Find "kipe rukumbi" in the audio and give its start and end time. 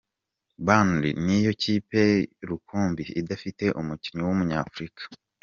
1.61-3.03